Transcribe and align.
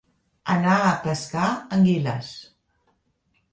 Anar 0.53 0.77
a 0.85 0.93
pescar 1.03 1.51
anguiles. 1.79 2.35